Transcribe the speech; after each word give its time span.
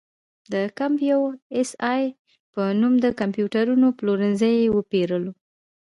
د 0.53 0.53
کمپ 0.77 0.99
یو 1.11 1.21
اس 1.57 1.69
اې 1.93 2.03
په 2.53 2.61
نوم 2.81 2.93
د 3.05 3.07
کمپیوټرونو 3.19 3.87
پلورنځي 3.97 4.51
یې 4.61 4.73
وپېرل. 4.77 5.25